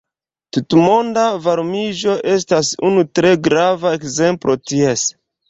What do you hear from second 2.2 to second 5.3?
estas unu tre grava ekzemplo ties.